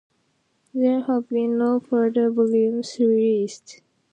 There 0.73 1.01
have 1.01 1.29
been 1.29 1.59
no 1.59 1.79
further 1.79 2.31
volumes 2.31 2.97
released. 2.99 3.83